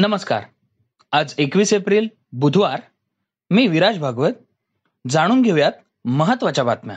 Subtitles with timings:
[0.00, 0.42] नमस्कार.
[1.12, 2.80] आज एकवीस एप्रिल बुधवार.
[3.50, 4.32] मी विराज भागवत.
[5.08, 5.72] जाणून घेऊयात
[6.04, 6.96] महत्त्वाच्या बातम्या.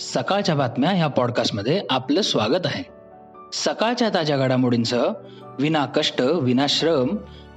[0.00, 2.84] सकाळच्या बातम्या ह्या पॉडकास्टमध्ये आपलं स्वागत आहे.
[3.52, 5.12] सकाळच्या ताज्या घडामोडींसह
[5.58, 7.08] विना कष्ट विना श्रम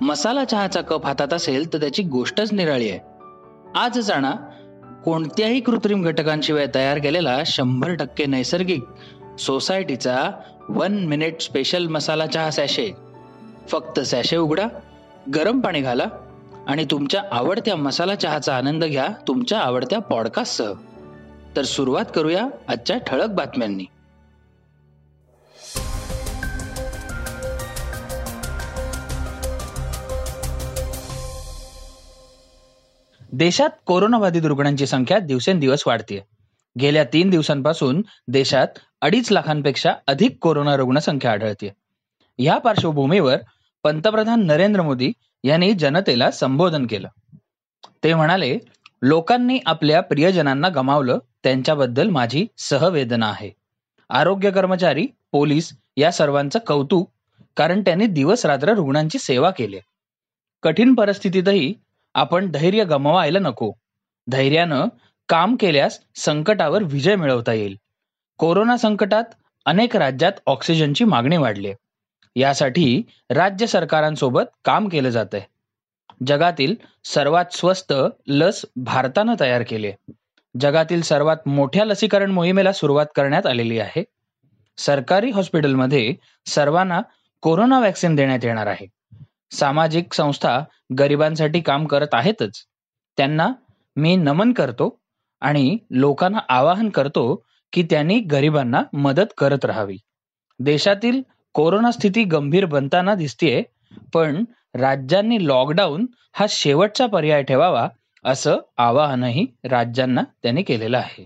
[0.02, 3.00] मसाला चहाचा कप हातात असेल तर त्याची गोष्टच निराळी आहे.
[3.76, 4.32] आज जाणा
[5.06, 8.84] कोणत्याही कृत्रिम घटकांशिवाय तयार केलेला शंभर टक्के नैसर्गिक
[9.40, 10.30] सोसायटीचा
[10.70, 13.09] वन मिनिट स्पेशल मसाला चहा सॅशे
[13.70, 14.68] फक्त सॅशे उघडा
[15.36, 16.06] गरम पाणी घाला
[16.68, 20.74] आणि तुमच्या आवडत्या मसाला चहाचा आनंद घ्या तुमच्या आवडत्या पॉडकास्टसह
[21.56, 23.86] तर सुरुवात करूया आजच्या ठळक बातम्यांनी.
[33.32, 36.24] देशात कोरोनाबाधित रुग्णांची संख्या दिवसेंदिवस वाढते
[36.82, 38.68] गेल्या तीन दिवसांपासून देशात
[39.02, 41.74] अडीच लाखांपेक्षा अधिक कोरोना रुग्ण संख्या आढळते
[42.40, 43.38] या पार्श्वभूमीवर
[43.84, 45.12] पंतप्रधान नरेंद्र मोदी
[45.44, 47.08] यांनी जनतेला संबोधन केलं.
[48.04, 48.58] ते म्हणाले
[49.02, 53.52] लोकांनी आपल्या प्रियजनांना गमावलं त्यांच्याबद्दल माझी सहवेदना आहे.
[54.10, 57.10] आरोग्य कर्मचारी पोलीस या सर्वांचं कौतुक
[57.58, 59.80] कारण त्यांनी दिवस रात्र रुग्णांची सेवा केली
[60.64, 61.74] कठीण परिस्थितीतही
[62.14, 63.72] आपण धैर्य गमवायला नको.
[64.28, 64.86] धैर्यानं
[65.30, 67.76] काम केल्यास संकटावर विजय मिळवता येईल.
[68.38, 69.24] कोरोना संकटात
[69.66, 71.74] अनेक राज्यात ऑक्सिजनची मागणी वाढली
[72.40, 75.46] यासाठी राज्य सरकारांसोबत काम केलं जात आहे
[76.28, 77.94] जगातील सर्वात स्वस्त
[78.28, 80.14] लस भारतानं तयार केली आहे
[80.60, 84.04] जगातील सर्वात मोठ्या लसीकरण मोहिमेला सुरुवात करण्यात आलेली आहे.
[84.78, 86.14] सरकारी हॉस्पिटलमध्ये
[86.46, 87.02] सर्वांना
[87.42, 88.88] कोरोना वॅक्सिन देण्यात येणार आहे.
[89.52, 90.64] सामाजिक संस्था
[91.00, 92.64] गरिबांसाठी काम करत आहेतच.
[93.18, 93.52] त्यांना
[93.96, 95.00] मी नमन करतो
[95.42, 99.98] आणि लोकांना आवाहन करतो की त्यांनी गरिबांना मदत करत राहावी.
[100.60, 101.22] देशातील
[101.54, 103.64] कोरोना स्थिती गंभीर बनताना दिसतीये
[104.14, 104.44] पण
[104.76, 107.88] राज्यांनी लॉकडाऊन हा शेवटचा पर्याय ठेवावा
[108.26, 111.26] असं आवाहनही राज्यांना त्यांनी केलेलं आहे.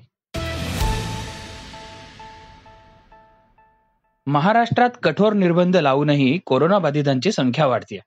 [4.28, 8.00] महाराष्ट्रात कठोर निर्बंध लावूनही कोरोना बाधितांची संख्या वाढते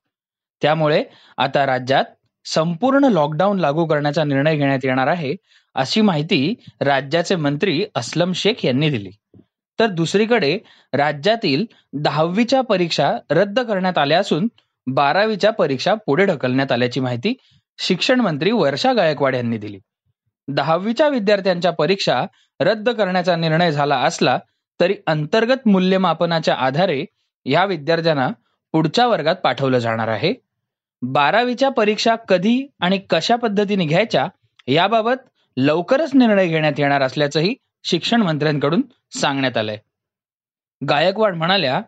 [0.62, 1.04] त्यामुळे
[1.36, 2.04] आता राज्यात
[2.44, 5.34] संपूर्ण लॉकडाऊन लागू करण्याचा निर्णय घेण्यात येणार आहे
[5.74, 9.10] अशी माहिती राज्याचे मंत्री अस्लम शेख यांनी दिली.
[9.78, 10.56] तर दुसरीकडे
[10.92, 11.64] राज्यातील
[11.94, 14.48] दहावीच्या परीक्षा रद्द करण्यात आल्या असून
[14.86, 17.34] बारावीच्या परीक्षा पुढे ढकलण्यात आल्याची माहिती
[17.78, 19.78] शिक्षण मंत्री वर्षा गायकवाड यांनी दिली.
[20.48, 22.24] दहावीच्या विद्यार्थ्यांच्या परीक्षा
[22.60, 24.38] रद्द करण्याचा निर्णय झाला असला
[24.80, 27.04] तरी अंतर्गत मूल्यमापनाच्या आधारे
[27.46, 28.28] या विद्यार्थ्यांना
[28.74, 30.32] पुढच्या वर्गात पाठवलं जाणार आहे.
[31.02, 34.26] बारावीच्या परीक्षा कधी आणि कशा पद्धतीने घ्यायच्या
[34.68, 35.16] याबाबत
[35.56, 37.54] लवकरच निर्णय घेण्यात येणार असल्याचंही
[37.84, 38.82] शिक्षण मंत्र्यांकडून
[39.12, 39.78] सांगण्यात आलंय.
[40.82, 41.80] गायकवाड म्हणाल्या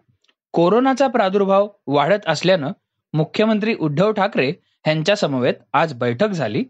[0.54, 2.72] कोरोनाचा प्रादुर्भाव वाढत असल्यानं
[3.14, 4.48] मुख्यमंत्री उद्धव ठाकरे
[4.86, 6.64] यांच्या समवेत आज बैठक झाली.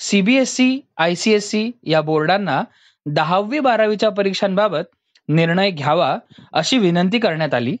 [0.00, 2.62] सीबीएसई आयसीएसई या बोर्डांना
[3.06, 4.84] दहावी बारावीच्या परीक्षांबाबत
[5.28, 6.16] निर्णय घ्यावा
[6.52, 7.76] अशी विनंती करण्यात आली.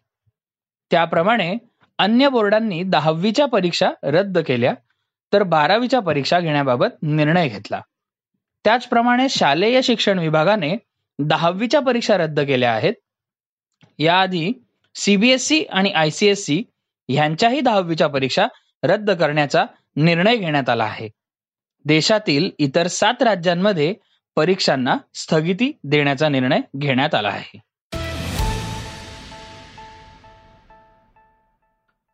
[0.90, 1.54] त्याप्रमाणे
[1.98, 4.74] अन्य बोर्डांनी दहावीच्या परीक्षा रद्द केल्या
[5.32, 7.80] तर बारावीच्या परीक्षा घेण्याबाबत निर्णय घेतला.
[8.64, 10.76] त्याचप्रमाणे शालेय शिक्षण विभागाने
[11.18, 12.92] दहावीच्या परीक्षा रद्द केल्या आहेत.
[13.98, 14.52] याआधी
[14.94, 16.62] सीबीएसई आणि आयसीएसई
[17.08, 18.46] ह्यांच्याही दहावीच्या परीक्षा
[18.82, 19.64] रद्द करण्याचा
[19.96, 21.08] निर्णय घेण्यात आला आहे.
[21.84, 23.94] देशातील इतर सात राज्यांमध्ये
[24.36, 27.60] परीक्षांना स्थगिती देण्याचा निर्णय घेण्यात आला आहे.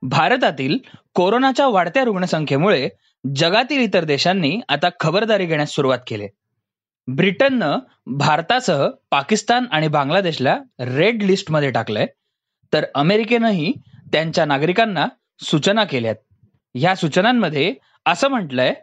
[0.02, 0.78] भारतातील
[1.14, 2.88] कोरोनाच्या वाढत्या रुग्णसंख्येमुळे
[3.34, 6.26] जगातील इतर देशांनी आता खबरदारी घेण्यास सुरुवात केली.
[7.06, 12.06] ब्रिटननं भारतासह पाकिस्तान आणि बांगलादेशला रेड लिस्टमध्ये टाकलंय.
[12.72, 13.72] तर अमेरिकेनंही
[14.12, 15.06] त्यांच्या नागरिकांना
[15.40, 16.16] सूचना केल्यात
[16.74, 17.74] ह्या सूचनांमध्ये
[18.06, 18.74] असं म्हटलंय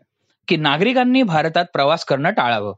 [0.48, 2.74] की नागरिकांनी भारतात प्रवास करणं टाळावं.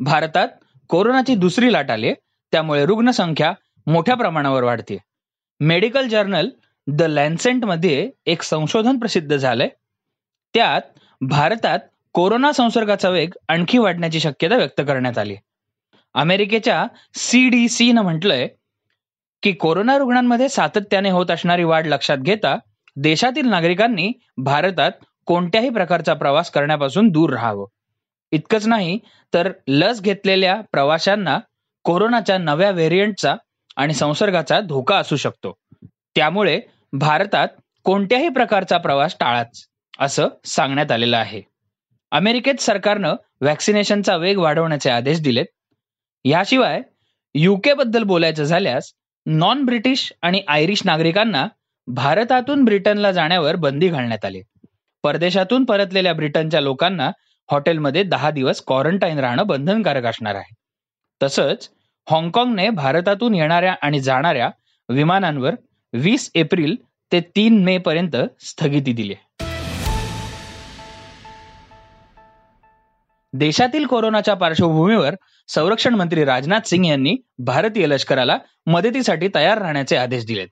[0.00, 0.48] भारतात
[0.88, 2.12] कोरोनाची दुसरी लाट आली
[2.52, 3.52] त्यामुळे रुग्णसंख्या
[3.86, 4.98] मोठ्या प्रमाणावर वाढते
[5.60, 6.48] मेडिकल जर्नल
[6.86, 9.68] द लॅन्सेंटमध्ये एक संशोधन प्रसिद्ध झालंय.
[10.54, 10.82] त्यात
[11.20, 11.78] भारतात
[12.12, 15.36] कोरोना संसर्गाचा वेग आणखी वाढण्याची शक्यता व्यक्त करण्यात आली.
[16.14, 18.48] अमेरिकेच्या सी न म्हटलंय
[19.42, 22.56] की कोरोना रुग्णांमध्ये सातत्याने होत असणारी वाढ लक्षात घेता
[22.96, 24.92] देशातील नागरिकांनी भारतात
[25.26, 27.66] कोणत्याही प्रकारचा प्रवास करण्यापासून दूर राहावं.
[28.32, 28.98] इतकंच नाही
[29.34, 31.38] तर लस घेतलेल्या प्रवाशांना
[31.84, 33.34] कोरोनाच्या नव्या व्हेरियंटचा
[33.76, 35.52] आणि संसर्गाचा धोका असू शकतो.
[36.14, 36.60] त्यामुळे
[36.92, 37.48] भारतात
[37.84, 39.64] कोणत्याही प्रकारचा प्रवास टाळाच.
[39.98, 41.42] असं सांगण्यात आलेलं आहे.
[42.10, 45.46] अमेरिकेत सरकारनं व्हॅक्सिनेशनचा वेग वाढवण्याचे आदेश दिलेत.
[46.24, 46.80] याशिवाय
[47.34, 48.92] युके बद्दल बोलायचं झाल्यास
[49.26, 51.46] नॉन ब्रिटिश आणि आयरिश नागरिकांना
[51.88, 54.42] भारतातून ब्रिटनला जाण्यावर बंदी घालण्यात आली.
[55.04, 57.10] परदेशातून परतलेल्या ब्रिटनच्या लोकांना
[57.50, 60.54] हॉटेलमध्ये दहा दिवस क्वारंटाईन राहणं बंधनकारक असणार आहे.
[61.22, 61.68] तसंच
[62.10, 64.50] हाँगकाँगने भारतातून येणाऱ्या आणि जाणाऱ्या
[64.88, 65.54] विमानांवर
[65.92, 66.76] वीस एप्रिल
[67.12, 69.14] ते तीन मे पर्यंत स्थगिती दिली
[73.38, 75.14] देशातील कोरोनाच्या पार्श्वभूमीवर
[75.48, 80.48] संरक्षण मंत्री राजनाथ सिंग यांनी भारतीय लष्कराला मदतीसाठी तयार राहण्याचे आदेश दिलेत.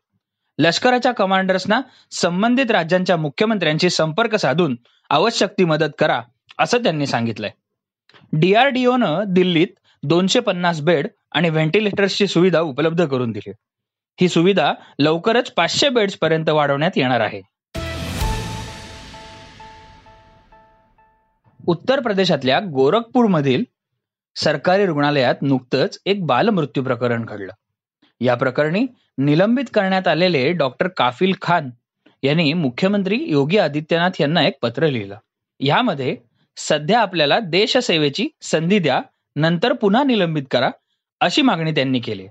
[0.59, 4.77] लष्कराच्या कमांडर्सना संबंधित राज्यांच्या मुख्यमंत्र्यांशी संपर्क साधून
[5.11, 6.21] आवश्यक ती मदत करा
[6.59, 7.51] असं त्यांनी सांगितलंय.
[8.33, 9.69] डीआरडीओनं दिल्लीत
[10.03, 13.53] दोनशे पन्नास बेड आणि व्हेंटिलेटर्सची सुविधा उपलब्ध करून दिली.
[14.21, 17.41] ही सुविधा लवकरच पाचशे बेड्स पर्यंत वाढवण्यात येणार आहे.
[21.67, 23.65] उत्तर प्रदेशातल्या गोरखपूरमधील
[24.37, 27.53] सरकारी रुग्णालयात नुकतंच एक बालमृत्यू प्रकरण घडलं.
[28.21, 28.87] या प्रकरणी
[29.19, 31.71] निलंबित करण्यात आलेले डॉक्टर काफिल खान
[32.23, 35.17] यांनी मुख्यमंत्री योगी आदित्यनाथ यांना एक पत्र लिहिलं.
[35.61, 36.17] यामध्ये
[36.57, 39.01] सध्या आपल्याला देशसेवेची संधी द्या
[39.37, 40.71] नंतर पुन्हा निलंबित करा
[41.21, 42.27] अशी मागणी त्यांनी केली.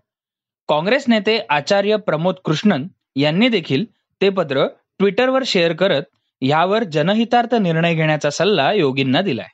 [0.67, 3.85] काँग्रेस नेते आचार्य प्रमोद कृष्णन यांनी देखील
[4.21, 4.67] ते पत्र
[4.99, 6.03] ट्विटरवर शेअर करत
[6.45, 9.47] यावर जनहितार्थ निर्णय घेण्याचा सल्ला योगींना दिलाय.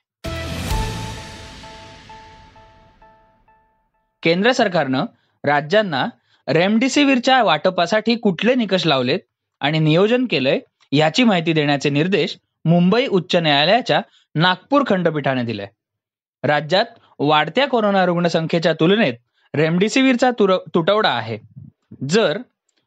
[4.24, 5.06] केंद्र सरकारनं
[5.44, 6.06] राज्यांना
[6.48, 9.20] रेमडिसिव्हिरच्या वाटपासाठी कुठले निकष लावलेत
[9.60, 10.60] आणि नियोजन केलंय
[10.92, 14.02] याची माहिती देण्याचे निर्देश मुंबई उच्च न्यायालयाच्या
[14.36, 15.66] नागपूर खंडपीठाने दिले
[16.44, 16.86] राज्यात
[17.20, 19.14] वाढत्या कोरोना रुग्णसंख्येच्या तुलनेत
[19.54, 20.32] रेमडिसिव्हिरचा
[20.74, 21.38] तुटवडा आहे.
[22.10, 22.38] जर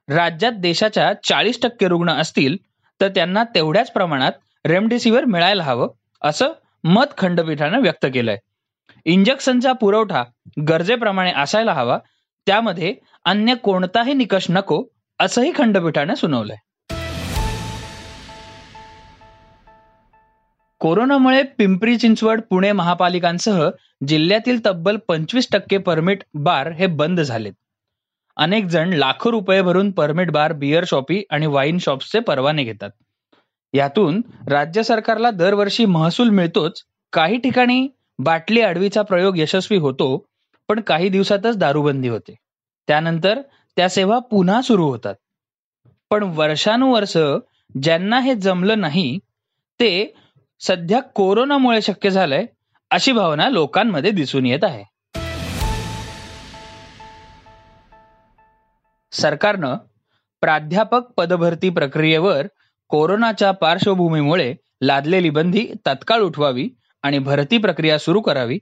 [0.09, 2.57] राज्यात देशाच्या चाळीस टक्के रुग्ण असतील
[3.03, 4.33] तर त्यांना तेवढ्याच प्रमाणात
[4.65, 5.89] रेमडेसिवीर मिळायला हवं
[6.23, 6.49] असं
[6.85, 8.37] मत खंडपीठानं व्यक्त केलंय.
[9.05, 10.25] इंजेक्शनचा पुरवठा
[10.69, 11.99] गरजेप्रमाणे असायला हवा
[12.47, 12.95] त्यामध्ये
[13.25, 14.85] अन्य कोणताही निकष नको
[15.19, 16.57] असंही खंडपीठाने सुनावलंय.
[20.81, 23.71] कोरोनामुळे पिंपरी चिंचवड पुणे महापालिकांसह
[24.09, 27.53] जिल्ह्यातील तब्बल पंचवीस टक्के परमिट बार हे बंद झालेत.
[28.37, 32.91] अनेक जण लाखो रुपये भरून परमिट बार बिअर शॉपी आणि वाईन शॉप्सचे परवाने घेतात.
[33.75, 36.83] यातून राज्य सरकारला दरवर्षी महसूल मिळतोच.
[37.13, 37.89] काही ठिकाणी
[38.19, 40.27] बाटली आडवीचा प्रयोग यशस्वी होतो
[40.69, 42.35] पण काही दिवसातच दारूबंदी होते.
[42.89, 43.41] त्यानंतर
[43.77, 45.15] त्या सेवा पुन्हा सुरू होतात.
[46.11, 47.17] पण वर्षानुवर्ष
[47.83, 49.19] ज्यांना हे जमलं नाही
[49.81, 50.15] ते
[50.61, 52.47] सध्या कोरोनामुळे शक्य झालंय
[52.91, 54.85] अशी भावना लोकांमध्ये दिसून येत आहे.
[59.13, 59.77] सरकारनं
[60.43, 62.47] प्राध्यापक पदभरती प्रक्रियेवर
[62.91, 66.69] कोरोनाच्या पार्श्वभूमीमुळे लादलेली बंदी तत्काळ उठवावी
[67.05, 68.59] आणि भरती प्रक्रिया सुरू करावी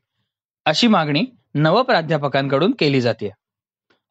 [0.66, 1.24] अशी मागणी
[1.54, 3.30] नवप्राध्यापकांकडून केली जाते.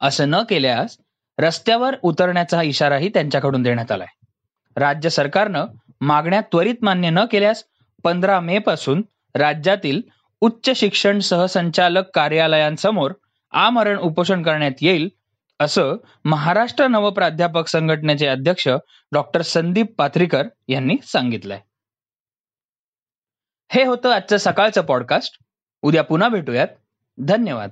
[0.02, 0.98] असं न केल्यास
[1.38, 4.08] रस्त्यावर उतरण्याचा इशाराही त्यांच्याकडून देण्यात आलाय.
[4.78, 5.66] राज्य सरकारनं
[6.02, 7.64] मागण्या त्वरित मान्य न केल्यास
[8.04, 9.02] पंधरा मे पासून
[9.36, 10.02] राज्यातील
[10.42, 13.12] उच्च शिक्षण सहसंचालक कार्यालयांसमोर
[13.54, 15.08] आमरण उपोषण करण्यात येईल
[15.62, 15.96] असं
[16.26, 18.68] महाराष्ट्र नवप्राध्यापक संघटनेचे अध्यक्ष
[19.12, 21.60] डॉक्टर संदीप पाथरीकर यांनी सांगितलंय.
[23.72, 25.38] हे होतं आजचं सकाळचं पॉडकास्ट
[25.82, 26.68] उद्या पुन्हा भेटूयात.
[27.18, 27.70] धन्यवाद.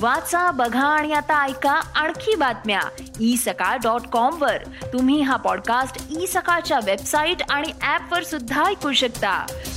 [0.00, 2.80] वाचा बघा आणि आता ऐका आणखी बातम्या.
[3.20, 4.64] ई सकाळ डॉट कॉम वर.
[4.64, 9.46] तुम्ही हा पॉडकास्ट ई सकाळच्या वेबसाईट आणि ऍप वर सुद्धा ऐकू शकता.